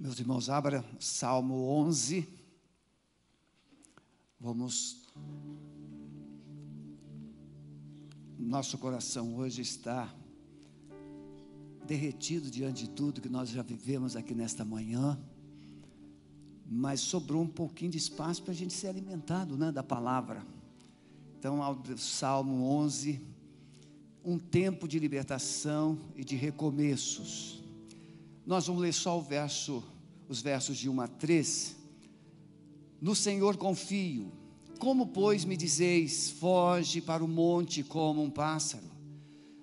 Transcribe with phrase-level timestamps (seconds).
[0.00, 2.26] Meus irmãos, abra Salmo 11.
[4.40, 5.06] Vamos.
[8.38, 10.10] Nosso coração hoje está
[11.86, 15.20] derretido diante de tudo que nós já vivemos aqui nesta manhã,
[16.64, 20.46] mas sobrou um pouquinho de espaço para a gente ser alimentado né, da palavra.
[21.38, 23.20] Então, ao Salmo 11,
[24.24, 27.59] um tempo de libertação e de recomeços.
[28.46, 29.82] Nós vamos ler só o verso,
[30.28, 31.76] os versos de 1 a 3.
[33.00, 34.32] No Senhor confio.
[34.78, 38.90] Como, pois, me dizeis, foge para o monte como um pássaro?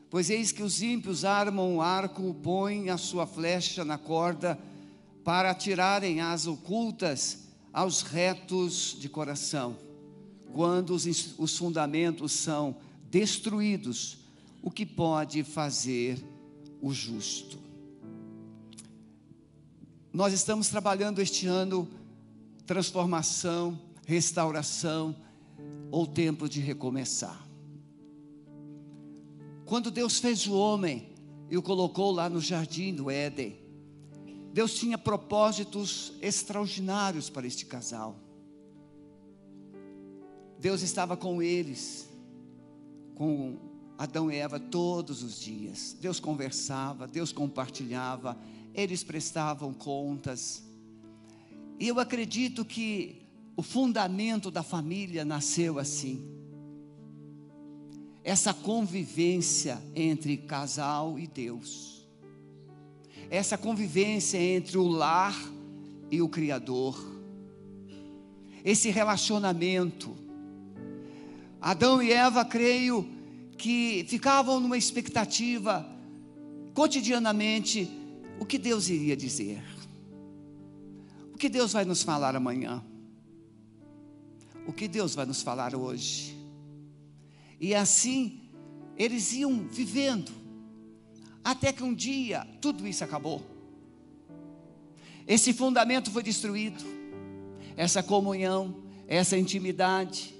[0.09, 4.57] Pois eis que os ímpios armam o arco, põem a sua flecha na corda,
[5.23, 7.39] para atirarem as ocultas
[7.73, 9.77] aos retos de coração.
[10.53, 11.05] Quando os,
[11.37, 12.77] os fundamentos são
[13.09, 14.19] destruídos,
[14.61, 16.23] o que pode fazer
[16.81, 17.66] o justo?
[20.17, 21.87] Nós estamos trabalhando este ano
[22.65, 25.15] transformação, restauração
[25.91, 27.47] ou tempo de recomeçar.
[29.63, 31.07] Quando Deus fez o homem
[31.51, 33.59] e o colocou lá no jardim do Éden,
[34.51, 38.15] Deus tinha propósitos extraordinários para este casal.
[40.59, 42.09] Deus estava com eles,
[43.13, 43.55] com
[43.99, 45.95] Adão e Eva todos os dias.
[46.01, 48.35] Deus conversava, Deus compartilhava,
[48.77, 50.63] eles prestavam contas.
[51.79, 53.23] E eu acredito que
[53.55, 56.23] o fundamento da família nasceu assim.
[58.23, 62.07] Essa convivência entre casal e Deus.
[63.31, 65.35] Essa convivência entre o lar
[66.11, 67.03] e o Criador.
[68.63, 70.15] Esse relacionamento.
[71.59, 73.09] Adão e Eva, creio
[73.57, 75.83] que ficavam numa expectativa
[76.75, 77.89] cotidianamente
[78.39, 79.63] o que Deus iria dizer?
[81.33, 82.83] O que Deus vai nos falar amanhã?
[84.65, 86.35] O que Deus vai nos falar hoje?
[87.59, 88.41] E assim,
[88.97, 90.31] eles iam vivendo,
[91.43, 93.41] até que um dia tudo isso acabou.
[95.27, 96.83] Esse fundamento foi destruído,
[97.75, 100.33] essa comunhão, essa intimidade,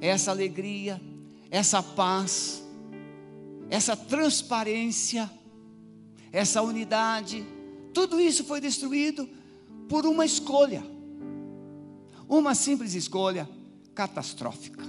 [0.00, 1.00] essa alegria,
[1.50, 2.62] essa paz,
[3.68, 5.30] essa transparência
[6.32, 7.44] essa unidade,
[7.92, 9.28] tudo isso foi destruído
[9.88, 10.84] por uma escolha,
[12.28, 13.48] uma simples escolha
[13.94, 14.84] catastrófica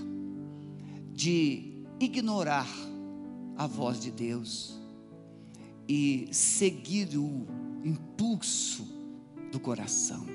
[1.12, 2.68] de ignorar
[3.56, 4.78] a voz de Deus
[5.88, 7.48] e seguir o
[7.84, 8.88] impulso
[9.52, 10.25] do coração.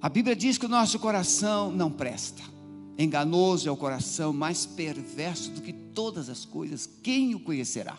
[0.00, 2.53] A Bíblia diz que o nosso coração não presta.
[2.96, 7.98] Enganoso é o coração, mais perverso do que todas as coisas, quem o conhecerá?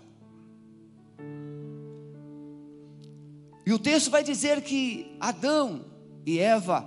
[3.66, 5.86] E o texto vai dizer que Adão
[6.26, 6.86] e Eva,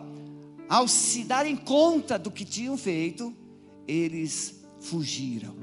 [0.69, 3.35] ao se darem conta do que tinham feito,
[3.87, 5.57] eles fugiram.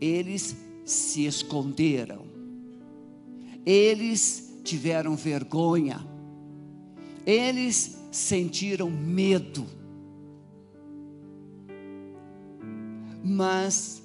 [0.00, 2.26] Eles se esconderam.
[3.66, 6.06] Eles tiveram vergonha.
[7.26, 9.77] Eles sentiram medo.
[13.28, 14.02] Mas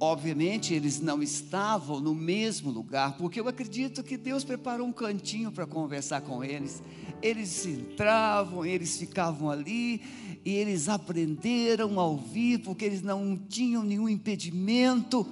[0.00, 5.50] Obviamente, eles não estavam no mesmo lugar, porque eu acredito que Deus preparou um cantinho
[5.50, 6.82] para conversar com eles.
[7.22, 10.02] Eles entravam, eles ficavam ali,
[10.44, 15.26] e eles aprenderam a ouvir, porque eles não tinham nenhum impedimento.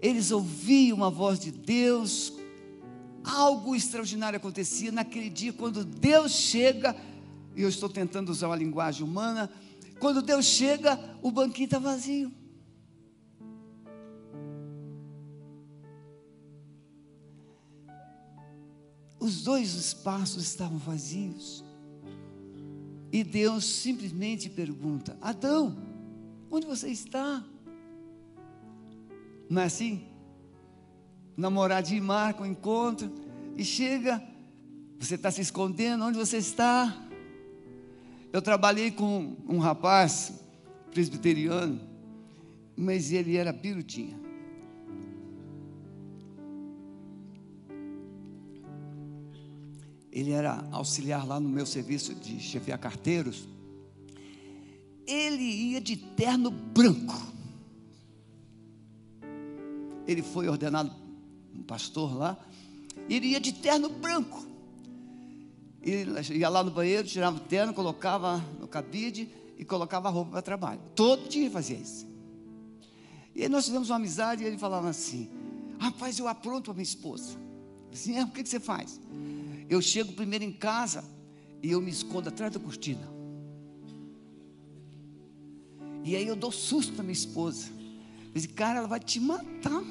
[0.00, 2.32] Eles ouviam a voz de Deus.
[3.24, 6.96] Algo extraordinário acontecia naquele dia, quando Deus chega,
[7.54, 9.50] e eu estou tentando usar uma linguagem humana,
[9.98, 12.32] quando Deus chega, o banquinho está vazio.
[19.18, 21.64] Os dois espaços estavam vazios.
[23.10, 25.76] E Deus simplesmente pergunta: Adão,
[26.50, 27.42] onde você está?
[29.48, 30.06] Não é assim?
[31.36, 33.12] Namoradinho marca um encontro
[33.56, 34.22] e chega,
[34.98, 37.05] você está se escondendo, onde você está?
[38.32, 40.32] Eu trabalhei com um rapaz
[40.90, 41.80] presbiteriano,
[42.76, 44.26] mas ele era pirutinha.
[50.16, 53.46] ele era auxiliar lá no meu serviço de chefiar carteiros.
[55.06, 57.14] Ele ia de terno branco.
[60.06, 60.90] Ele foi ordenado
[61.54, 62.38] um pastor lá.
[63.10, 64.42] Ele ia de terno branco.
[65.86, 70.32] Ele ia lá no banheiro, tirava o terno, colocava no cabide e colocava a roupa
[70.32, 70.80] para trabalho.
[70.94, 72.06] Todo dia fazia isso.
[73.34, 75.30] E aí nós fizemos uma amizade e ele falava assim:
[75.78, 77.38] Rapaz, eu apronto a minha esposa.
[77.92, 79.00] Assim, é, o que, que você faz?
[79.68, 81.04] Eu chego primeiro em casa
[81.62, 83.08] e eu me escondo atrás da cortina.
[86.04, 87.68] E aí eu dou susto para minha esposa.
[88.26, 89.82] Eu disse, cara, ela vai te matar.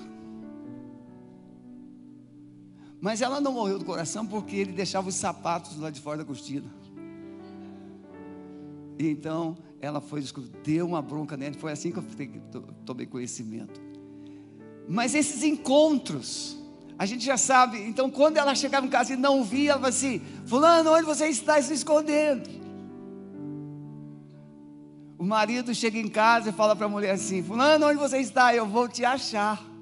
[3.06, 6.26] Mas ela não morreu do coração porque ele deixava os sapatos lá de fora da
[6.26, 6.66] cortina.
[8.98, 10.24] E então ela foi,
[10.64, 11.56] deu uma bronca nele.
[11.56, 13.80] Foi assim que eu tomei conhecimento.
[14.90, 16.58] Mas esses encontros,
[16.98, 17.80] a gente já sabe.
[17.80, 21.28] Então, quando ela chegava em casa e não via, ela falava assim: Fulano, onde você
[21.28, 22.50] está se escondendo?
[25.16, 28.56] O marido chega em casa e fala para a mulher assim: Fulano, onde você está?
[28.56, 29.75] Eu vou te achar.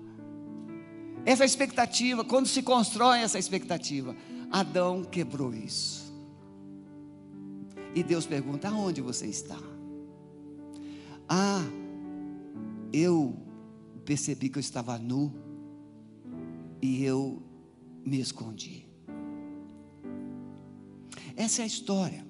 [1.25, 4.15] Essa expectativa, quando se constrói essa expectativa,
[4.51, 6.13] Adão quebrou isso.
[7.95, 9.59] E Deus pergunta: aonde você está?
[11.27, 11.63] Ah,
[12.91, 13.35] eu
[14.03, 15.33] percebi que eu estava nu
[16.81, 17.41] e eu
[18.05, 18.85] me escondi.
[21.35, 22.25] Essa é a história.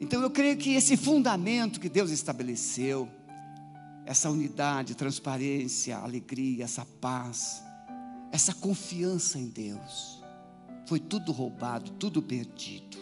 [0.00, 3.08] Então eu creio que esse fundamento que Deus estabeleceu,
[4.06, 7.60] essa unidade, transparência, alegria, essa paz,
[8.30, 10.22] essa confiança em Deus,
[10.86, 12.96] foi tudo roubado, tudo perdido.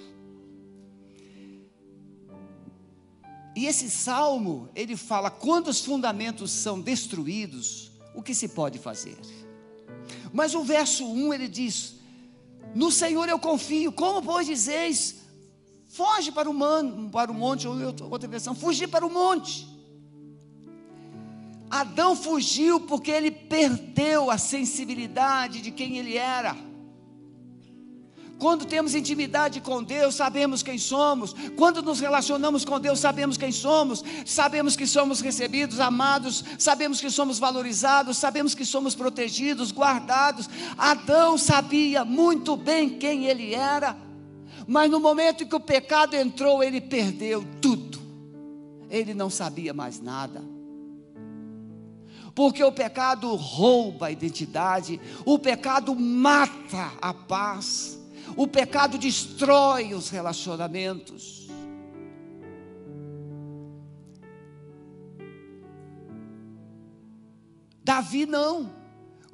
[3.55, 9.19] E esse salmo, ele fala: quando os fundamentos são destruídos, o que se pode fazer?
[10.33, 11.97] Mas o verso 1 ele diz:
[12.75, 15.17] No Senhor eu confio, como pois dizeis,
[15.87, 17.77] foge para o, man, para o monte, ou
[18.11, 19.74] outra versão, fugir para o monte.
[21.75, 26.57] Adão fugiu porque ele perdeu a sensibilidade de quem ele era.
[28.39, 31.35] Quando temos intimidade com Deus, sabemos quem somos.
[31.57, 34.05] Quando nos relacionamos com Deus, sabemos quem somos.
[34.25, 36.45] Sabemos que somos recebidos, amados.
[36.61, 38.19] Sabemos que somos valorizados.
[38.19, 40.49] Sabemos que somos protegidos, guardados.
[40.79, 43.97] Adão sabia muito bem quem ele era.
[44.65, 48.01] Mas no momento em que o pecado entrou, ele perdeu tudo.
[48.89, 50.54] Ele não sabia mais nada
[52.35, 57.99] porque o pecado rouba a identidade, o pecado mata a paz,
[58.37, 61.49] o pecado destrói os relacionamentos.
[67.85, 68.73] Davi não.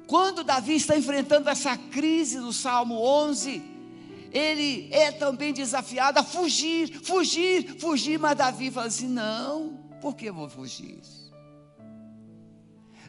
[0.05, 3.63] Quando Davi está enfrentando essa crise no Salmo 11,
[4.31, 10.25] ele é também desafiado a fugir, fugir, fugir, mas Davi fala assim: não, por que
[10.25, 10.99] eu vou fugir?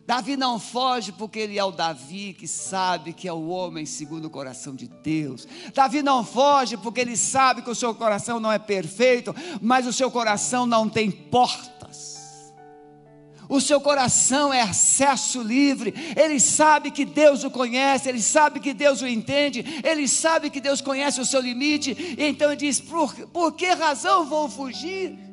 [0.05, 4.25] Davi não foge porque ele é o Davi que sabe que é o homem segundo
[4.25, 5.47] o coração de Deus.
[5.73, 9.93] Davi não foge porque ele sabe que o seu coração não é perfeito, mas o
[9.93, 11.73] seu coração não tem portas.
[13.49, 15.95] O seu coração é acesso livre.
[16.17, 20.61] Ele sabe que Deus o conhece, ele sabe que Deus o entende, ele sabe que
[20.61, 22.17] Deus conhece o seu limite.
[22.19, 25.32] Então ele diz: por, por que razão vou fugir?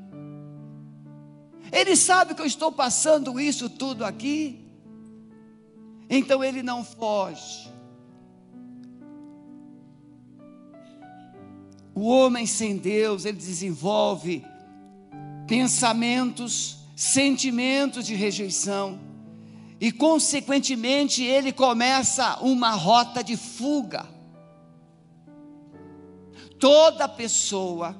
[1.72, 4.66] Ele sabe que eu estou passando isso tudo aqui.
[6.10, 7.70] Então ele não foge.
[11.94, 14.44] O homem sem Deus, ele desenvolve
[15.48, 19.00] pensamentos, sentimentos de rejeição.
[19.82, 24.06] E, consequentemente, ele começa uma rota de fuga.
[26.60, 27.96] Toda pessoa,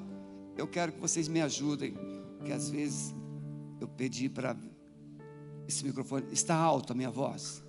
[0.58, 1.98] eu quero que vocês me ajudem,
[2.44, 3.14] que às vezes
[3.80, 4.56] eu pedi para
[5.68, 7.64] esse microfone, está alto a minha voz?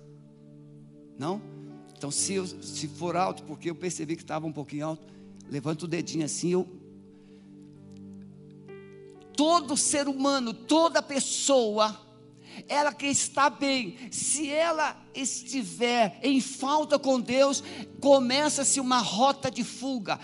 [1.17, 1.41] Não?
[1.95, 5.05] Então, se, eu, se for alto, porque eu percebi que estava um pouquinho alto,
[5.49, 6.67] levanta o dedinho assim, eu.
[9.35, 11.99] Todo ser humano, toda pessoa,
[12.67, 17.63] ela que está bem, se ela estiver em falta com Deus,
[17.99, 20.19] começa-se uma rota de fuga.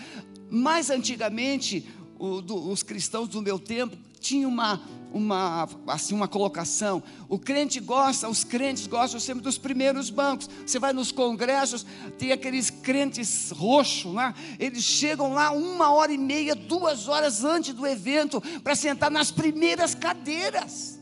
[0.50, 7.02] Mais antigamente, o, do, os cristãos do meu tempo tinham uma, uma, assim, uma colocação.
[7.28, 10.48] O crente gosta, os crentes gostam sempre dos primeiros bancos.
[10.66, 11.86] Você vai nos congressos,
[12.18, 14.34] tem aqueles crentes roxos, né?
[14.58, 19.30] eles chegam lá uma hora e meia, duas horas antes do evento, para sentar nas
[19.30, 20.98] primeiras cadeiras.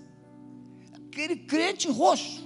[0.95, 2.45] Aquele crente roxo.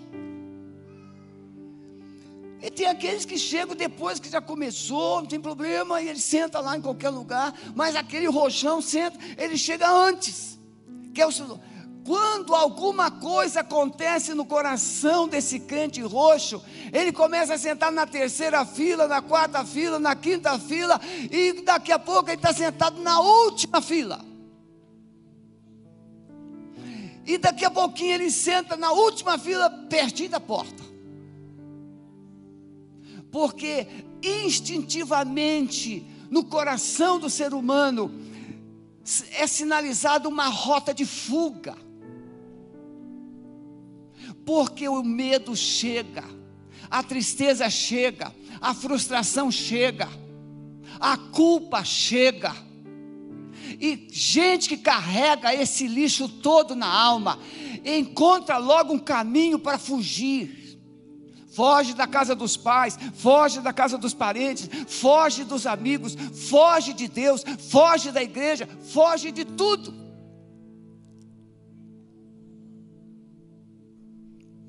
[2.62, 6.60] E tem aqueles que chegam depois que já começou, não tem problema, e ele senta
[6.60, 10.59] lá em qualquer lugar, mas aquele roxão senta, ele chega antes
[11.12, 11.32] que é o
[12.04, 16.62] quando alguma coisa acontece no coração desse crente roxo,
[16.92, 21.00] ele começa a sentar na terceira fila, na quarta fila, na quinta fila,
[21.30, 24.24] e daqui a pouco ele está sentado na última fila.
[27.26, 30.90] E daqui a pouquinho ele senta na última fila, pertinho da porta.
[33.30, 33.86] porque
[34.22, 38.10] instintivamente no coração do ser humano
[39.32, 41.76] é sinalizada uma rota de fuga.
[44.44, 46.24] Porque o medo chega,
[46.90, 50.08] a tristeza chega, a frustração chega,
[50.98, 52.54] a culpa chega.
[53.80, 57.38] E gente que carrega esse lixo todo na alma,
[57.84, 60.59] encontra logo um caminho para fugir
[61.50, 67.08] foge da casa dos pais, foge da casa dos parentes, foge dos amigos, foge de
[67.08, 69.92] Deus, foge da igreja, foge de tudo.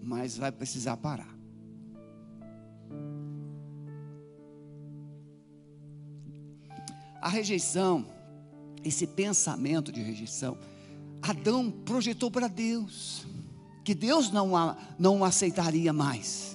[0.02, 1.42] Mas vai precisar parar.
[7.22, 8.08] A rejeição,
[8.84, 10.58] esse pensamento de rejeição,
[11.22, 13.26] Adão projetou para Deus,
[13.84, 16.51] que Deus não, a, não aceitaria mais.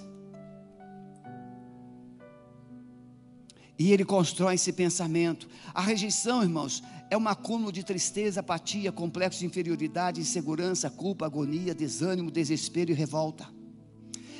[3.78, 5.48] E ele constrói esse pensamento.
[5.74, 11.74] A rejeição, irmãos, é um acúmulo de tristeza, apatia, complexo de inferioridade, insegurança, culpa, agonia,
[11.74, 13.48] desânimo, desespero e revolta.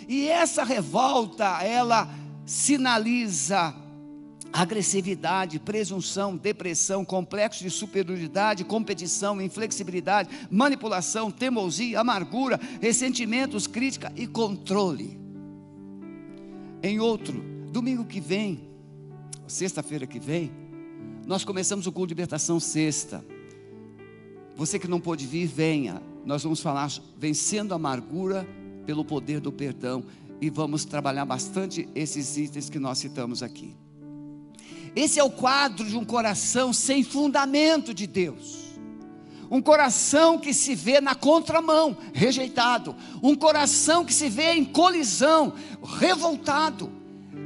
[0.09, 2.09] E essa revolta, ela
[2.45, 3.75] sinaliza
[4.53, 15.21] agressividade, presunção, depressão, complexo de superioridade, competição, inflexibilidade, manipulação, teimosia, amargura, ressentimentos, crítica e controle.
[16.83, 18.76] Em outro, domingo que vem,
[19.47, 20.53] sexta-feira que vem,
[21.27, 23.25] nós começamos o culto de libertação sexta.
[24.55, 26.01] Você que não pôde vir, venha.
[26.25, 28.47] Nós vamos falar vencendo a amargura
[28.85, 30.05] pelo poder do perdão
[30.41, 33.75] e vamos trabalhar bastante esses itens que nós citamos aqui.
[34.95, 38.67] Esse é o quadro de um coração sem fundamento de Deus.
[39.51, 42.97] Um coração que se vê na contramão, rejeitado.
[43.23, 45.53] Um coração que se vê em colisão,
[45.99, 46.91] revoltado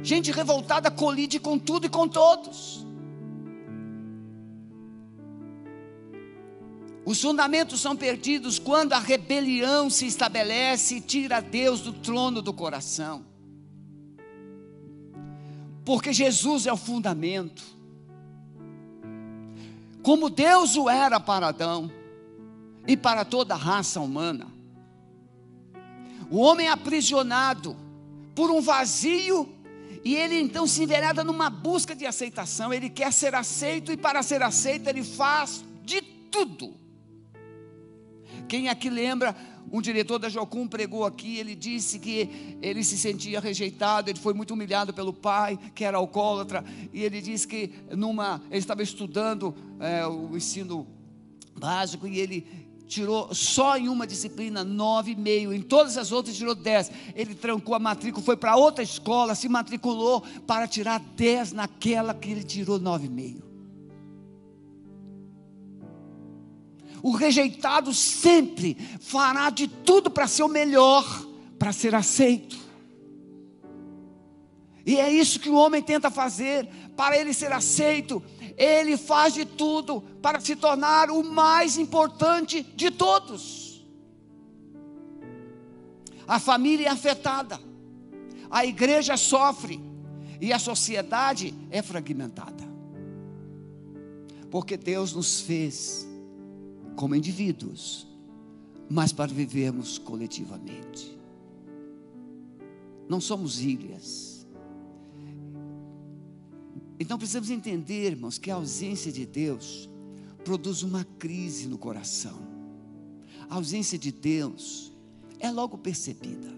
[0.03, 2.85] Gente revoltada colide com tudo e com todos.
[7.05, 12.53] Os fundamentos são perdidos quando a rebelião se estabelece e tira Deus do trono do
[12.53, 13.25] coração.
[15.83, 17.63] Porque Jesus é o fundamento.
[20.03, 21.91] Como Deus o era para Adão
[22.87, 24.47] e para toda a raça humana.
[26.29, 27.75] O homem é aprisionado
[28.33, 29.49] por um vazio
[30.03, 32.73] e ele então se envereda numa busca de aceitação.
[32.73, 36.73] Ele quer ser aceito e para ser aceito ele faz de tudo.
[38.47, 39.35] Quem aqui lembra,
[39.71, 44.33] um diretor da Jocum pregou aqui, ele disse que ele se sentia rejeitado, ele foi
[44.33, 49.55] muito humilhado pelo pai, que era alcoólatra, e ele disse que numa, ele estava estudando
[49.79, 50.85] é, o ensino
[51.57, 56.35] básico e ele tirou só em uma disciplina nove e meio, em todas as outras
[56.35, 56.91] tirou dez.
[57.15, 62.29] Ele trancou a matrícula, foi para outra escola, se matriculou para tirar dez naquela que
[62.29, 63.43] ele tirou nove e meio.
[67.01, 71.05] O rejeitado sempre fará de tudo para ser o melhor,
[71.57, 72.59] para ser aceito.
[74.85, 78.21] E é isso que o homem tenta fazer, para ele ser aceito,
[78.57, 83.85] ele faz de tudo para se tornar o mais importante de todos.
[86.27, 87.59] A família é afetada,
[88.49, 89.81] a igreja sofre
[90.39, 92.69] e a sociedade é fragmentada.
[94.49, 96.07] Porque Deus nos fez
[96.95, 98.07] como indivíduos,
[98.89, 101.17] mas para vivermos coletivamente.
[103.07, 104.30] Não somos ilhas
[107.01, 109.89] então precisamos entender, irmãos, que a ausência de Deus
[110.43, 112.37] produz uma crise no coração.
[113.49, 114.93] A ausência de Deus
[115.39, 116.49] é logo percebida.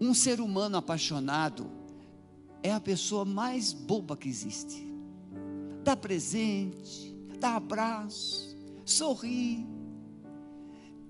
[0.00, 1.70] Um ser humano apaixonado
[2.62, 4.86] é a pessoa mais boba que existe.
[5.84, 8.56] Dá presente, dá abraço,
[8.86, 9.66] sorri.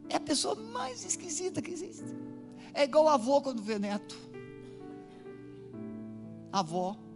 [0.09, 2.03] É a pessoa mais esquisita que existe.
[2.75, 4.19] É igual avô quando vê neto.
[6.53, 7.10] Avó.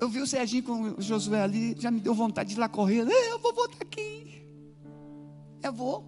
[0.00, 2.68] Eu vi o Serginho com o Josué ali, já me deu vontade de ir lá
[2.68, 3.00] correr.
[3.00, 4.46] Eu vou voltar aqui.
[5.62, 6.04] Eu vou.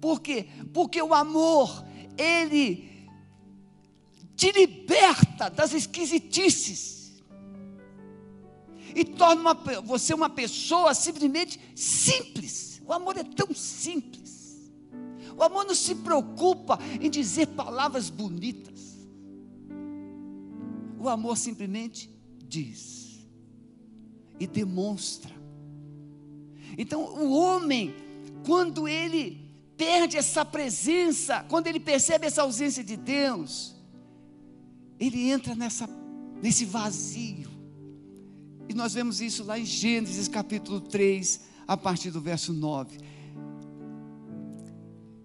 [0.00, 0.48] Por quê?
[0.72, 1.84] Porque o amor,
[2.16, 2.88] ele
[4.34, 7.22] te liberta das esquisitices.
[8.94, 12.80] E torna uma, você uma pessoa simplesmente simples.
[12.86, 14.72] O amor é tão simples.
[15.36, 18.96] O amor não se preocupa em dizer palavras bonitas.
[20.98, 22.17] O amor simplesmente
[22.48, 23.26] diz
[24.40, 25.34] e demonstra.
[26.76, 27.94] Então, o homem,
[28.46, 33.74] quando ele perde essa presença, quando ele percebe essa ausência de Deus,
[34.98, 35.88] ele entra nessa,
[36.42, 37.50] nesse vazio.
[38.68, 42.98] E nós vemos isso lá em Gênesis capítulo 3, a partir do verso 9.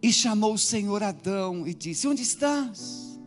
[0.01, 3.19] E chamou o Senhor Adão e disse: Onde estás?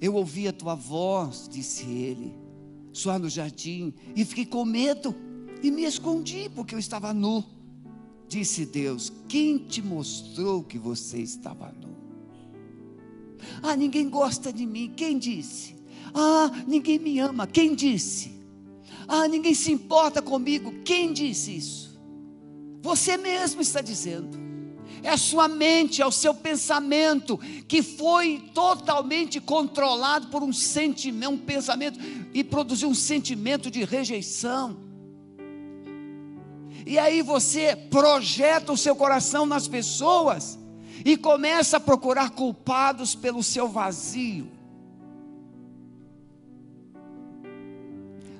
[0.00, 2.43] Eu ouvi a tua voz, disse ele,
[2.94, 5.14] soar no jardim, e fiquei com medo
[5.62, 7.44] e me escondi, porque eu estava nu.
[8.28, 11.94] Disse Deus: Quem te mostrou que você estava nu?
[13.62, 14.92] Ah, ninguém gosta de mim.
[14.96, 15.74] Quem disse?
[16.14, 17.46] Ah, ninguém me ama.
[17.46, 18.32] Quem disse?
[19.06, 20.72] Ah, ninguém se importa comigo.
[20.84, 22.00] Quem disse isso?
[22.80, 24.44] Você mesmo está dizendo.
[25.02, 31.32] É a sua mente, é o seu pensamento que foi totalmente controlado por um sentimento,
[31.32, 31.98] um pensamento
[32.34, 34.76] e produziu um sentimento de rejeição.
[36.84, 40.58] E aí você projeta o seu coração nas pessoas
[41.04, 44.48] e começa a procurar culpados pelo seu vazio.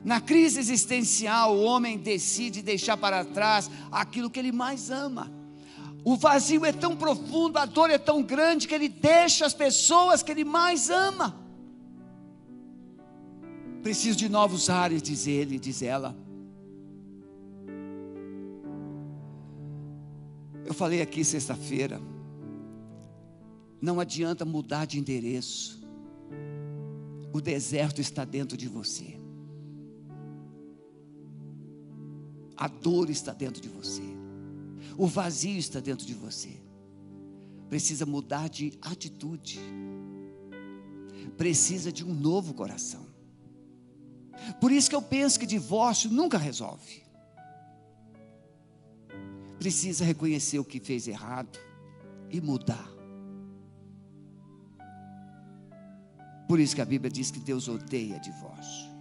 [0.04, 5.32] Na crise existencial, o homem decide deixar para trás aquilo que ele mais ama.
[6.04, 10.22] O vazio é tão profundo, a dor é tão grande que ele deixa as pessoas
[10.22, 11.43] que ele mais ama.
[13.84, 16.16] Preciso de novos ares, diz ele, diz ela.
[20.64, 22.00] Eu falei aqui sexta-feira.
[23.82, 25.86] Não adianta mudar de endereço.
[27.30, 29.20] O deserto está dentro de você.
[32.56, 34.02] A dor está dentro de você.
[34.96, 36.56] O vazio está dentro de você.
[37.68, 39.60] Precisa mudar de atitude.
[41.36, 43.03] Precisa de um novo coração.
[44.60, 47.02] Por isso que eu penso que divórcio nunca resolve.
[49.58, 51.58] Precisa reconhecer o que fez errado
[52.30, 52.94] e mudar.
[56.46, 58.92] Por isso que a Bíblia diz que Deus odeia divórcio.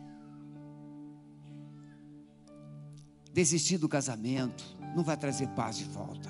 [3.33, 4.63] Desistir do casamento
[4.95, 6.29] não vai trazer paz de volta.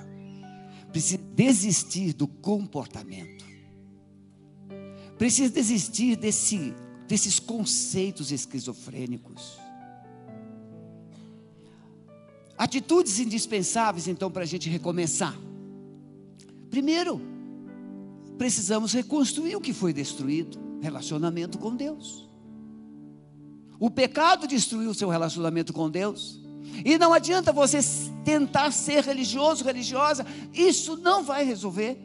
[0.92, 3.46] Precisa desistir do comportamento.
[5.18, 6.74] Precisa desistir desse,
[7.08, 9.58] desses conceitos esquizofrênicos.
[12.58, 15.36] Atitudes indispensáveis, então, para a gente recomeçar.
[16.70, 17.22] Primeiro,
[18.38, 22.30] precisamos reconstruir o que foi destruído relacionamento com Deus.
[23.80, 26.40] O pecado destruiu o seu relacionamento com Deus.
[26.86, 27.80] E não adianta você
[28.24, 31.98] tentar ser religioso, religiosa, isso não vai resolver.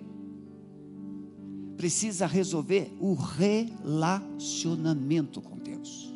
[1.79, 6.13] Precisa resolver o relacionamento com Deus.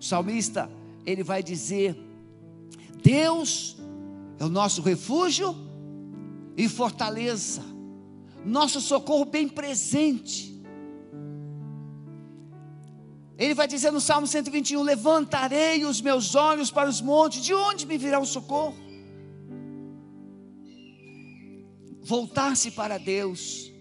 [0.00, 0.68] O salmista,
[1.06, 1.96] ele vai dizer:
[3.00, 3.76] Deus
[4.40, 5.54] é o nosso refúgio
[6.56, 7.62] e fortaleza,
[8.44, 10.50] nosso socorro bem presente
[13.42, 17.84] ele vai dizer no Salmo 121: Levantarei os meus olhos para os montes, de onde
[17.86, 18.76] me virá o socorro?
[22.12, 23.72] Voltar-se para Deus,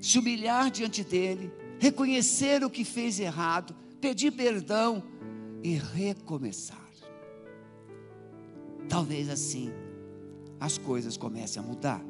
[0.00, 5.02] se humilhar diante dEle, reconhecer o que fez errado, pedir perdão
[5.62, 6.88] e recomeçar.
[8.88, 9.70] Talvez assim
[10.58, 12.02] as coisas comecem a mudar.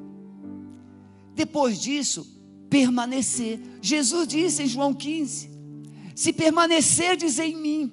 [1.35, 2.25] Depois disso,
[2.71, 3.59] permanecer.
[3.83, 5.51] Jesus disse em João 15:
[6.15, 7.93] se permanecerdes em mim.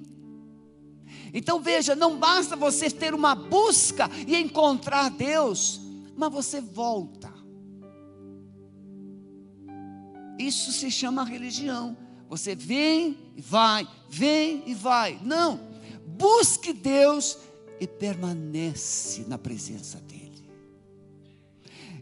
[1.34, 5.80] Então veja, não basta você ter uma busca e encontrar Deus,
[6.16, 7.36] mas você volta.
[10.48, 11.94] Isso se chama religião.
[12.26, 15.20] Você vem e vai, vem e vai.
[15.22, 15.60] Não,
[16.06, 17.36] busque Deus
[17.78, 20.48] e permanece na presença dEle.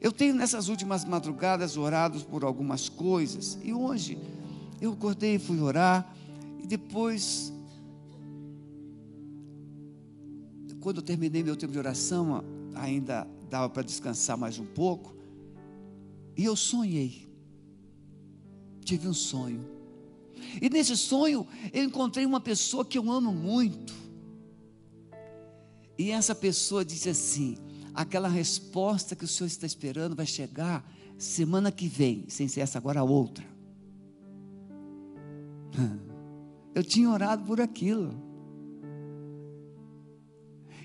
[0.01, 4.17] Eu tenho nessas últimas madrugadas orado por algumas coisas, e hoje
[4.81, 6.15] eu acordei e fui orar,
[6.63, 7.53] e depois,
[10.81, 12.45] quando eu terminei meu tempo de oração,
[12.77, 15.17] ainda dava para descansar mais um pouco,
[16.37, 17.27] e eu sonhei.
[18.87, 19.69] Tive um sonho.
[20.63, 23.93] E nesse sonho eu encontrei uma pessoa que eu amo muito.
[25.99, 27.59] E essa pessoa disse assim:
[27.93, 32.79] aquela resposta que o senhor está esperando vai chegar semana que vem, sem ser essa
[32.79, 33.45] agora a outra.
[36.73, 38.15] Eu tinha orado por aquilo.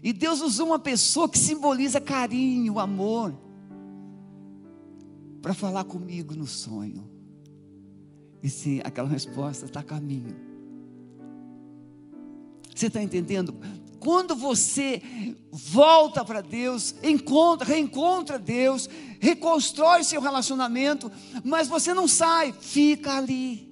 [0.01, 3.37] E Deus usou uma pessoa que simboliza carinho, amor,
[5.39, 7.20] para falar comigo no sonho.
[8.41, 10.35] E sim, aquela resposta está a caminho.
[12.73, 13.55] Você está entendendo?
[13.99, 15.01] Quando você
[15.51, 21.11] volta para Deus, encontra, reencontra Deus, reconstrói seu relacionamento,
[21.43, 23.71] mas você não sai, fica ali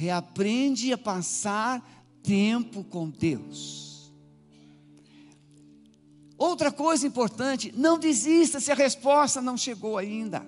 [0.00, 1.86] reaprende a passar
[2.22, 4.10] tempo com Deus.
[6.38, 10.42] Outra coisa importante, não desista se a resposta não chegou ainda.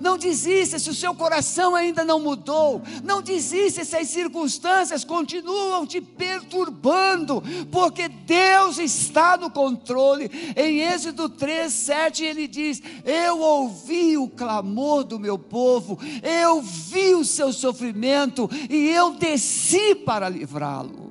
[0.00, 2.82] Não desista se o seu coração ainda não mudou.
[3.02, 10.30] Não desista se as circunstâncias continuam te perturbando, porque Deus está no controle.
[10.56, 17.14] Em Êxodo 3, 7, ele diz: Eu ouvi o clamor do meu povo, eu vi
[17.14, 21.08] o seu sofrimento e eu desci para livrá-lo.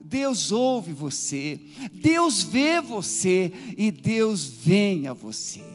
[0.00, 1.58] Deus ouve você,
[1.90, 5.71] Deus vê você e Deus vem a você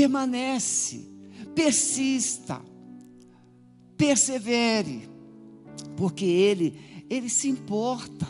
[0.00, 1.06] permanece,
[1.54, 2.62] persista,
[3.98, 5.06] persevere,
[5.94, 8.26] porque Ele, Ele se importa.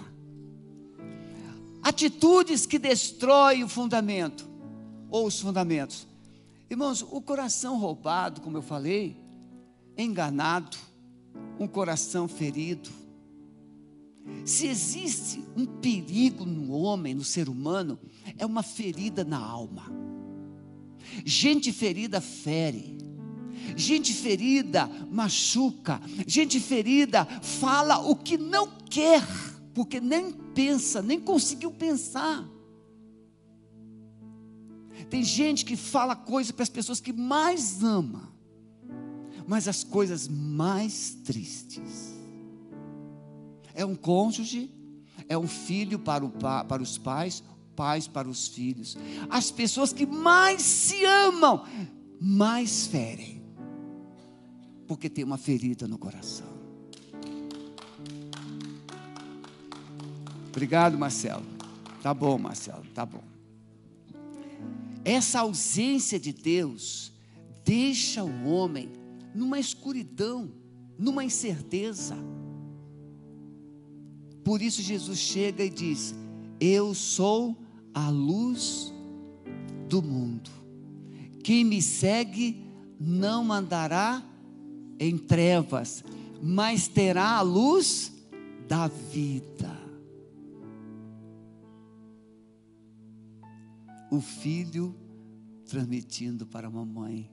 [1.80, 4.50] Atitudes que destroem o fundamento,
[5.08, 6.08] ou os fundamentos.
[6.68, 9.16] Irmãos, o coração roubado, como eu falei,
[9.96, 10.76] enganado,
[11.58, 12.90] um coração ferido.
[14.44, 17.96] Se existe um perigo no homem, no ser humano,
[18.36, 20.10] é uma ferida na alma.
[21.24, 22.98] Gente ferida fere.
[23.76, 26.00] Gente ferida machuca.
[26.26, 29.22] Gente ferida fala o que não quer,
[29.74, 32.48] porque nem pensa, nem conseguiu pensar.
[35.08, 38.32] Tem gente que fala coisa para as pessoas que mais ama,
[39.46, 42.14] mas as coisas mais tristes.
[43.74, 44.70] É um cônjuge,
[45.28, 47.42] é um filho para, o, para os pais,
[47.76, 48.96] pais para os filhos.
[49.28, 51.64] As pessoas que mais se amam,
[52.20, 53.42] mais ferem,
[54.86, 56.48] porque tem uma ferida no coração.
[60.48, 61.46] Obrigado, Marcelo.
[62.02, 63.22] Tá bom, Marcelo, tá bom.
[65.04, 67.12] Essa ausência de Deus
[67.64, 68.90] deixa o homem
[69.34, 70.50] numa escuridão,
[70.98, 72.16] numa incerteza.
[74.44, 76.14] Por isso Jesus chega e diz:
[76.60, 77.56] Eu sou
[77.94, 78.92] a luz
[79.88, 80.50] do mundo.
[81.42, 82.62] Quem me segue
[83.00, 84.22] não andará
[84.98, 86.04] em trevas,
[86.42, 88.12] mas terá a luz
[88.68, 89.80] da vida.
[94.10, 94.94] O filho
[95.64, 97.30] transmitindo para a mamãe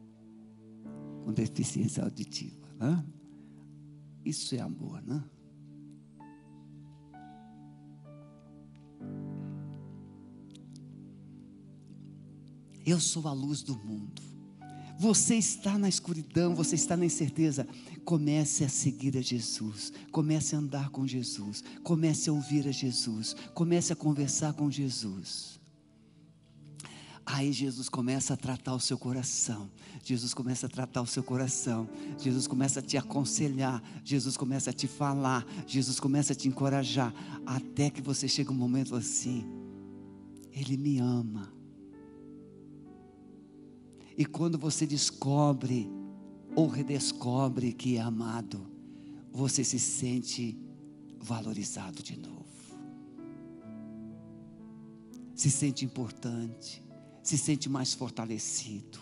[1.25, 2.67] com deficiência auditiva.
[2.79, 3.03] Né?
[4.23, 5.23] Isso é amor, né?
[12.87, 14.21] Eu sou a luz do mundo.
[14.97, 17.67] Você está na escuridão, você está na incerteza.
[18.05, 23.35] Comece a seguir a Jesus, comece a andar com Jesus, comece a ouvir a Jesus,
[23.53, 25.59] comece a conversar com Jesus.
[27.25, 29.69] Aí Jesus começa a tratar o seu coração.
[30.01, 31.89] Jesus começa a tratar o seu coração.
[32.17, 33.83] Jesus começa a te aconselhar.
[34.01, 35.45] Jesus começa a te falar.
[35.67, 37.13] Jesus começa a te encorajar.
[37.45, 39.45] Até que você chega um momento assim.
[40.53, 41.56] Ele me ama.
[44.17, 45.87] E quando você descobre
[46.55, 48.65] ou redescobre que é amado,
[49.31, 50.57] você se sente
[51.19, 52.47] valorizado de novo.
[55.35, 56.83] Se sente importante,
[57.21, 58.97] se sente mais fortalecido.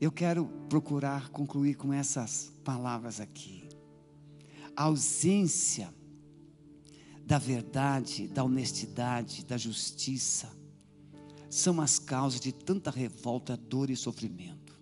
[0.00, 3.68] Eu quero procurar concluir com essas palavras aqui.
[4.74, 5.92] A ausência
[7.26, 10.50] da verdade, da honestidade, da justiça,
[11.52, 14.74] são as causas de tanta revolta, dor e sofrimento.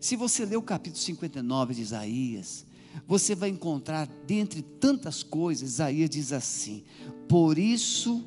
[0.00, 2.64] Se você ler o capítulo 59 de Isaías,
[3.06, 6.82] você vai encontrar, dentre tantas coisas, Isaías diz assim:
[7.28, 8.24] Por isso,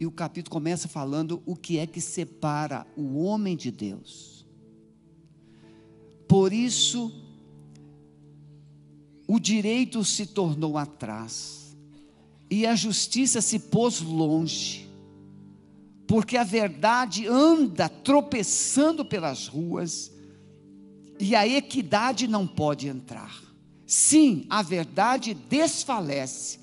[0.00, 4.46] e o capítulo começa falando o que é que separa o homem de Deus.
[6.26, 7.12] Por isso,
[9.28, 11.76] o direito se tornou atrás,
[12.50, 14.81] e a justiça se pôs longe
[16.12, 20.12] porque a verdade anda tropeçando pelas ruas
[21.18, 23.34] e a equidade não pode entrar.
[23.86, 26.60] Sim, a verdade desfalece,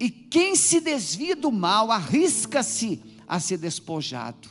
[0.00, 4.48] e quem se desvia do mal arrisca-se a ser despojado.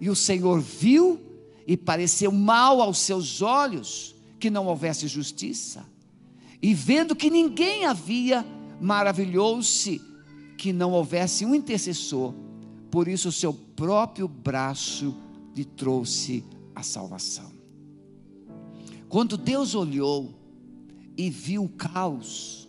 [0.00, 1.20] E o Senhor viu
[1.66, 5.84] e pareceu mal aos seus olhos que não houvesse justiça,
[6.62, 8.46] e vendo que ninguém havia,
[8.80, 10.00] maravilhou-se
[10.56, 12.51] que não houvesse um intercessor
[12.92, 15.16] por isso o seu próprio braço
[15.56, 17.50] lhe trouxe a salvação.
[19.08, 20.34] Quando Deus olhou
[21.16, 22.68] e viu o caos,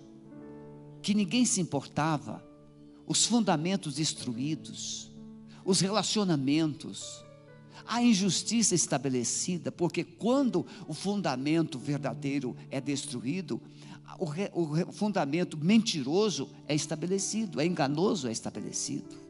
[1.01, 2.41] que ninguém se importava,
[3.05, 5.12] os fundamentos destruídos,
[5.65, 7.21] os relacionamentos,
[7.86, 13.62] a injustiça estabelecida, porque quando o fundamento verdadeiro é destruído,
[14.17, 19.22] o, re, o fundamento mentiroso é estabelecido, é enganoso é estabelecido,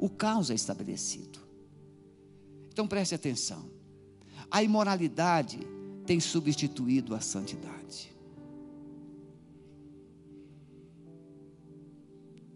[0.00, 1.38] o caos é estabelecido.
[2.72, 3.70] Então preste atenção,
[4.50, 5.60] a imoralidade
[6.06, 8.10] tem substituído a santidade.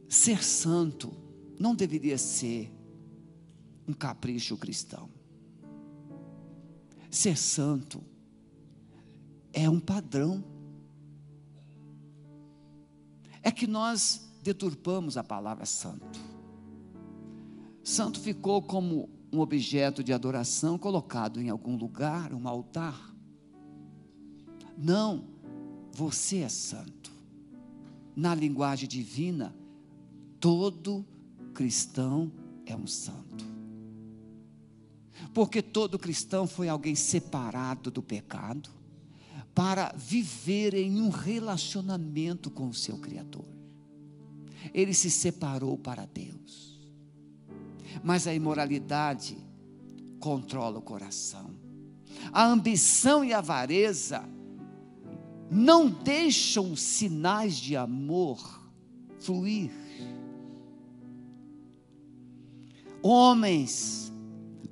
[0.09, 1.13] Ser santo
[1.61, 2.73] não deveria ser
[3.87, 5.11] um capricho cristão.
[7.11, 8.03] Ser santo
[9.53, 10.43] é um padrão.
[13.43, 16.34] É que nós deturpamos a palavra santo.
[17.85, 23.15] Santo ficou como um objeto de adoração colocado em algum lugar, um altar.
[24.77, 25.25] Não,
[25.93, 27.13] você é santo.
[28.17, 29.55] Na linguagem divina,
[30.41, 31.07] todo
[31.53, 32.33] cristão
[32.67, 33.55] é um santo
[35.35, 38.71] porque todo cristão foi alguém separado do pecado
[39.53, 43.45] para viver em um relacionamento com o seu Criador.
[44.73, 46.34] Ele se separou para Deus.
[48.03, 49.37] Mas a imoralidade
[50.21, 51.51] controla o coração.
[52.33, 54.29] A ambição e a avareza
[55.51, 58.63] não deixam sinais de amor
[59.21, 59.71] fluir.
[63.03, 64.05] Homens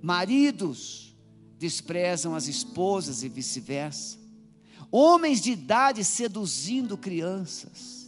[0.03, 1.17] Maridos
[1.57, 4.19] desprezam as esposas e vice-versa.
[4.91, 8.02] Homens de idade seduzindo crianças.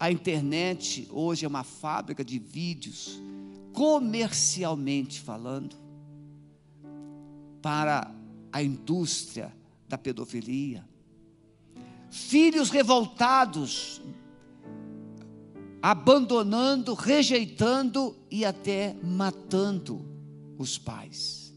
[0.00, 3.20] A internet hoje é uma fábrica de vídeos,
[3.74, 5.76] comercialmente falando,
[7.60, 8.10] para
[8.50, 9.54] a indústria
[9.86, 10.88] da pedofilia.
[12.10, 14.00] Filhos revoltados
[15.82, 20.02] abandonando, rejeitando e até matando
[20.56, 21.54] os pais,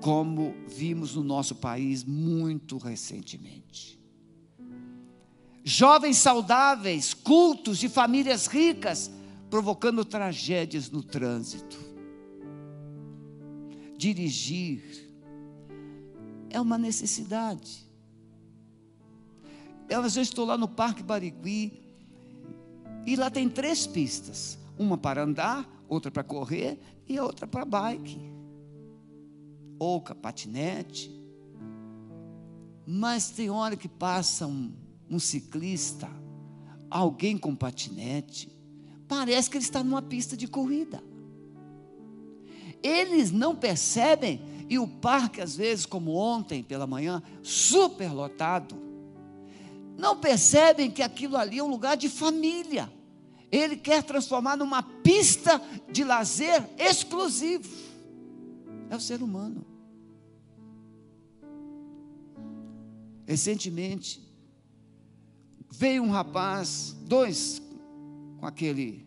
[0.00, 3.97] como vimos no nosso país muito recentemente.
[5.68, 9.10] Jovens saudáveis, cultos de famílias ricas,
[9.50, 11.78] provocando tragédias no trânsito.
[13.94, 14.82] Dirigir
[16.48, 17.86] é uma necessidade.
[19.90, 21.78] Eu, às vezes estou lá no Parque Barigui,
[23.04, 27.66] e lá tem três pistas: uma para andar, outra para correr e a outra para
[27.66, 28.18] bike.
[29.78, 31.14] Ou patinete.
[32.86, 34.72] Mas tem hora que passa um,
[35.10, 36.08] um ciclista,
[36.90, 38.50] alguém com patinete,
[39.06, 41.02] parece que ele está numa pista de corrida.
[42.82, 48.76] Eles não percebem, e o parque, às vezes, como ontem pela manhã, super lotado,
[49.96, 52.92] não percebem que aquilo ali é um lugar de família.
[53.50, 57.68] Ele quer transformar numa pista de lazer exclusivo.
[58.90, 59.66] É o ser humano.
[63.26, 64.27] Recentemente,
[65.70, 67.62] veio um rapaz, dois,
[68.38, 69.06] com aquele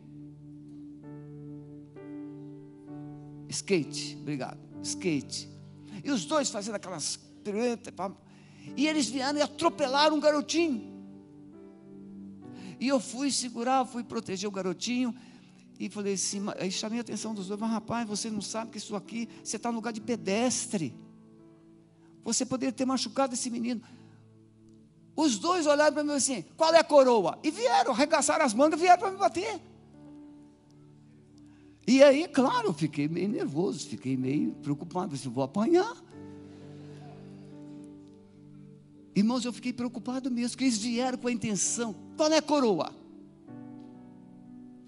[3.49, 5.49] skate, obrigado, skate.
[6.03, 7.93] E os dois fazendo aquelas piruetas,
[8.75, 10.91] e eles vieram e atropelaram um garotinho.
[12.79, 15.15] E eu fui segurar, fui proteger o garotinho.
[15.79, 18.77] E falei assim, aí chamei a atenção dos dois, mas rapaz, você não sabe que
[18.77, 20.95] isso aqui, você está no lugar de pedestre.
[22.23, 23.81] Você poderia ter machucado esse menino.
[25.15, 27.37] Os dois olharam para mim assim, qual é a coroa?
[27.43, 29.61] E vieram, arregaçaram as mangas e vieram para me bater.
[31.85, 35.95] E aí, claro, fiquei meio nervoso, fiquei meio preocupado, se vou apanhar.
[39.13, 41.93] Irmãos, eu fiquei preocupado mesmo, que eles vieram com a intenção.
[42.15, 42.93] Qual é a coroa?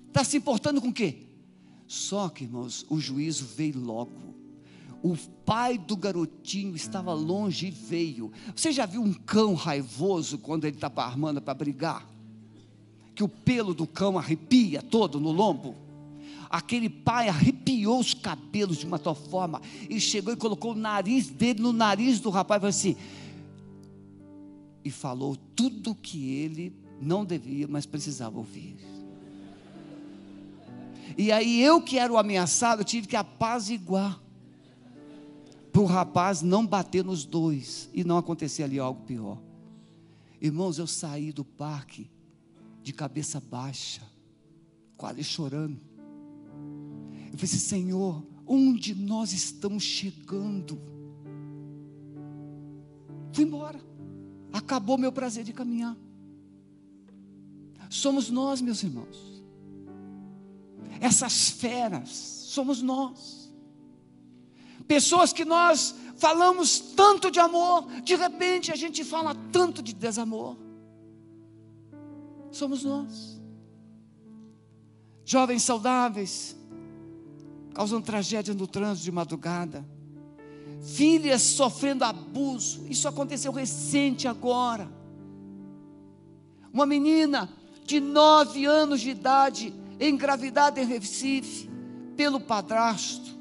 [0.07, 1.23] Está se importando com o quê?
[1.87, 4.32] Só que, irmãos, o juízo veio logo.
[5.03, 8.31] O pai do garotinho estava longe e veio.
[8.55, 12.07] Você já viu um cão raivoso quando ele está armando para brigar?
[13.13, 15.75] Que o pelo do cão arrepia todo no lombo?
[16.49, 19.61] Aquele pai arrepiou os cabelos de uma tal forma.
[19.89, 22.95] e chegou e colocou o nariz dele no nariz do rapaz e falou assim:
[24.85, 28.77] e falou tudo que ele não devia, mas precisava ouvir.
[31.17, 34.23] E aí eu que era o ameaçado, tive que apaziguar.
[35.73, 39.37] Para o rapaz não bater nos dois e não acontecer ali algo pior.
[40.39, 42.09] Irmãos, eu saí do parque
[42.81, 44.01] de cabeça baixa,
[44.95, 45.81] quase chorando.
[47.31, 50.79] Eu falei assim, Senhor, onde nós estamos chegando?
[53.33, 53.93] Fui embora
[54.53, 55.97] acabou meu prazer de caminhar.
[57.89, 59.43] Somos nós, meus irmãos.
[61.01, 63.42] Essas feras, somos nós.
[64.87, 70.57] Pessoas que nós falamos tanto de amor, de repente a gente fala tanto de desamor.
[72.51, 73.41] Somos nós.
[75.25, 76.55] Jovens saudáveis,
[77.73, 79.85] causando tragédia no trânsito de madrugada.
[80.83, 82.85] Filhas sofrendo abuso.
[82.89, 84.91] Isso aconteceu recente agora.
[86.71, 87.49] Uma menina
[87.85, 91.69] de nove anos de idade, engravidada em Recife,
[92.15, 93.33] pelo padrasto.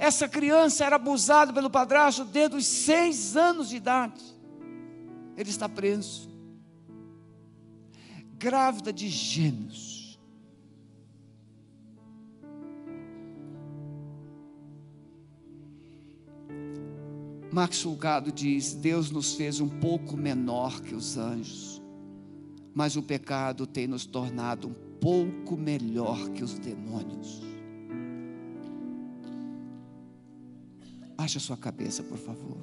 [0.00, 4.22] Essa criança era abusada pelo padrasto desde os seis anos de idade.
[5.36, 6.30] Ele está preso.
[8.38, 10.18] Grávida de gêmeos.
[17.52, 21.82] Max Sulgado diz: Deus nos fez um pouco menor que os anjos,
[22.74, 27.49] mas o pecado tem nos tornado um pouco melhor que os demônios.
[31.20, 32.56] Baixe a sua cabeça, por favor.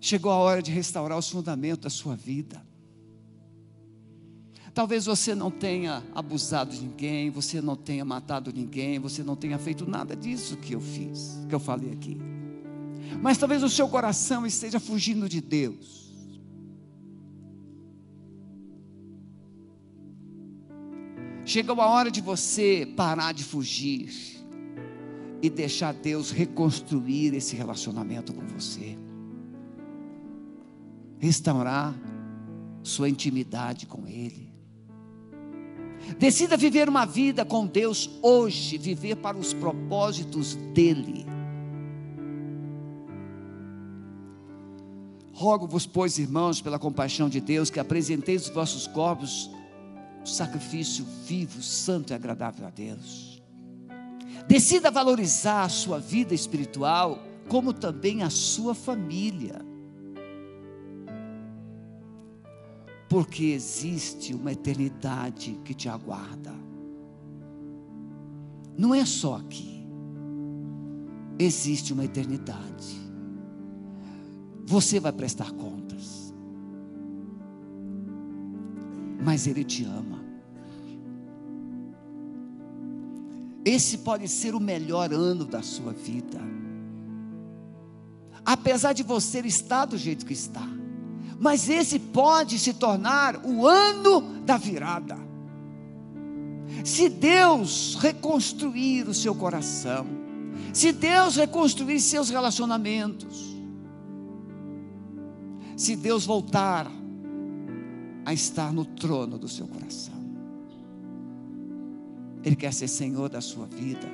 [0.00, 2.66] Chegou a hora de restaurar os fundamentos da sua vida.
[4.72, 9.58] Talvez você não tenha abusado de ninguém, você não tenha matado ninguém, você não tenha
[9.58, 12.16] feito nada disso que eu fiz, que eu falei aqui.
[13.20, 16.01] Mas talvez o seu coração esteja fugindo de Deus.
[21.52, 24.08] Chegou a hora de você parar de fugir
[25.42, 28.96] e deixar Deus reconstruir esse relacionamento com você.
[31.18, 31.94] Restaurar
[32.82, 34.50] sua intimidade com Ele.
[36.18, 41.26] Decida viver uma vida com Deus hoje, viver para os propósitos dEle.
[45.34, 49.50] Rogo-vos, pois, irmãos, pela compaixão de Deus, que apresenteis os vossos corpos
[50.24, 53.42] sacrifício vivo, santo e agradável a Deus.
[54.46, 59.60] Decida valorizar a sua vida espiritual, como também a sua família.
[63.08, 66.52] Porque existe uma eternidade que te aguarda.
[68.76, 69.86] Não é só aqui.
[71.38, 73.00] Existe uma eternidade.
[74.64, 76.31] Você vai prestar contas.
[79.22, 80.20] Mas Ele te ama.
[83.64, 86.40] Esse pode ser o melhor ano da sua vida.
[88.44, 90.66] Apesar de você estar do jeito que está.
[91.38, 95.16] Mas esse pode se tornar o ano da virada.
[96.84, 100.06] Se Deus reconstruir o seu coração,
[100.72, 103.56] se Deus reconstruir seus relacionamentos,
[105.76, 106.90] se Deus voltar
[108.24, 110.22] a estar no trono do seu coração.
[112.44, 114.08] Ele quer ser Senhor da sua vida.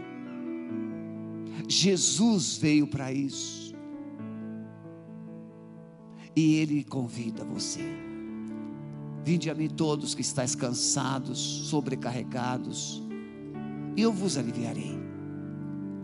[1.66, 3.74] Jesus veio para isso.
[6.36, 7.80] E Ele convida você.
[9.24, 13.02] Vinde a mim todos que estáis cansados, sobrecarregados,
[13.96, 14.96] e eu vos aliviarei.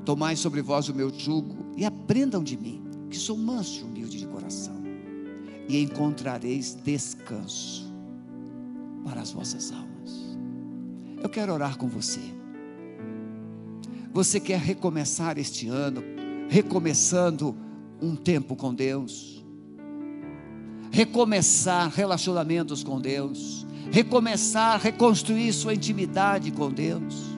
[0.04, 4.18] Tomai sobre vós o meu jugo e aprendam de mim, que sou manso e humilde
[4.18, 4.82] de coração,
[5.68, 7.93] e encontrareis descanso
[9.04, 10.38] para as vossas almas.
[11.22, 12.20] Eu quero orar com você.
[14.12, 16.02] Você quer recomeçar este ano,
[16.48, 17.56] recomeçando
[18.00, 19.44] um tempo com Deus,
[20.90, 27.34] recomeçar relacionamentos com Deus, recomeçar, reconstruir sua intimidade com Deus.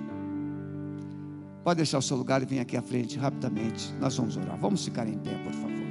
[1.64, 3.92] Pode deixar o seu lugar e vir aqui à frente rapidamente.
[3.98, 4.56] Nós vamos orar.
[4.56, 5.86] Vamos ficar em pé, por favor.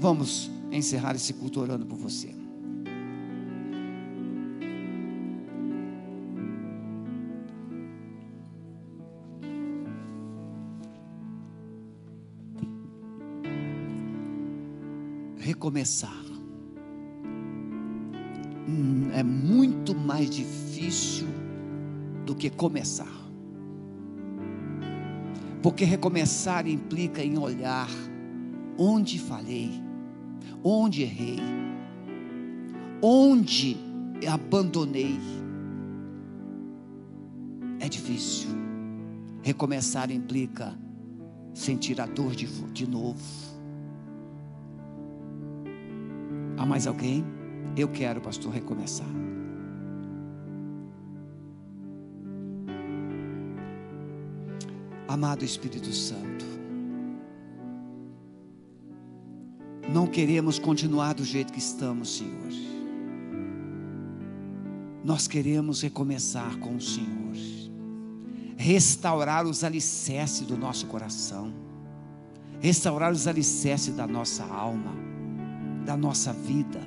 [0.00, 2.41] Vamos encerrar esse culto orando por você.
[15.62, 16.24] Recomeçar.
[18.68, 21.28] Hum, é muito mais difícil
[22.26, 23.22] do que começar.
[25.62, 27.88] Porque recomeçar implica em olhar
[28.76, 29.70] onde falhei,
[30.64, 31.38] onde errei,
[33.00, 33.76] onde
[34.28, 35.16] abandonei.
[37.78, 38.50] É difícil.
[39.42, 40.76] Recomeçar implica
[41.54, 43.51] sentir a dor de, de novo
[46.62, 47.24] Há mais alguém?
[47.76, 49.04] Eu quero, pastor, recomeçar.
[55.08, 56.44] Amado Espírito Santo,
[59.92, 62.52] não queremos continuar do jeito que estamos, Senhor.
[65.04, 67.34] Nós queremos recomeçar com o Senhor.
[68.56, 71.52] restaurar os alicerces do nosso coração,
[72.60, 75.11] restaurar os alicerces da nossa alma,
[75.84, 76.80] da nossa vida,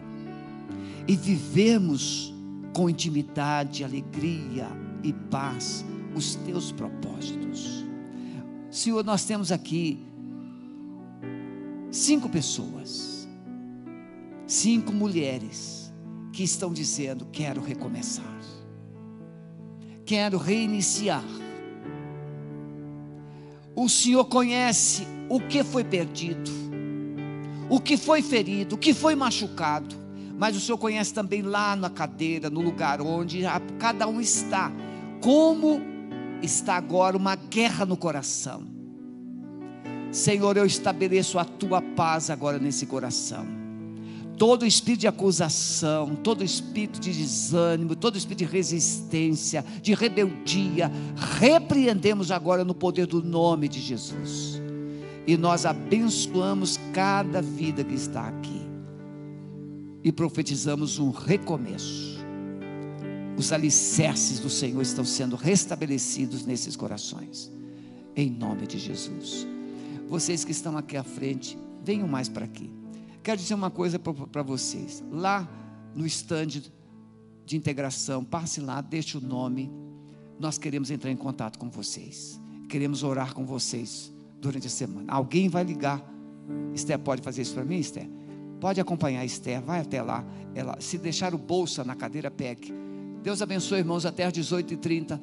[1.07, 2.33] e vivermos
[2.73, 4.67] com intimidade, alegria
[5.03, 5.85] e paz
[6.15, 7.85] os teus propósitos.
[8.71, 9.99] Senhor, nós temos aqui
[11.91, 13.27] cinco pessoas,
[14.47, 15.93] cinco mulheres
[16.33, 18.41] que estão dizendo: quero recomeçar,
[20.05, 21.23] quero reiniciar.
[23.75, 26.51] O Senhor conhece o que foi perdido,
[27.75, 29.95] o que foi ferido, o que foi machucado,
[30.37, 33.41] mas o Senhor conhece também lá na cadeira, no lugar onde
[33.79, 34.71] cada um está,
[35.21, 35.81] como
[36.41, 38.75] está agora uma guerra no coração
[40.15, 43.45] Senhor, eu estabeleço a tua paz agora nesse coração.
[44.37, 50.89] Todo espírito de acusação, todo espírito de desânimo, todo espírito de resistência, de rebeldia,
[51.37, 54.61] repreendemos agora no poder do nome de Jesus.
[55.27, 58.61] E nós abençoamos cada vida que está aqui.
[60.03, 62.23] E profetizamos um recomeço.
[63.35, 67.51] Os alicerces do Senhor estão sendo restabelecidos nesses corações.
[68.15, 69.47] Em nome de Jesus.
[70.07, 72.71] Vocês que estão aqui à frente, venham mais para aqui.
[73.23, 75.03] Quero dizer uma coisa para vocês.
[75.11, 75.49] Lá
[75.95, 76.61] no stand
[77.43, 79.71] de integração, passe lá, deixe o nome.
[80.39, 82.39] Nós queremos entrar em contato com vocês.
[82.69, 84.14] Queremos orar com vocês
[84.45, 85.11] durante a semana.
[85.11, 86.01] Alguém vai ligar.
[86.73, 88.07] Esther, pode fazer isso para mim, Esther?
[88.59, 90.23] Pode acompanhar a Esther, vai até lá.
[90.53, 92.73] Ela, se deixar o bolsa na cadeira, pegue.
[93.23, 95.19] Deus abençoe, irmãos, até às 18h30,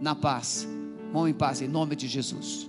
[0.00, 0.68] na paz.
[1.12, 2.68] Mão em paz, em nome de Jesus.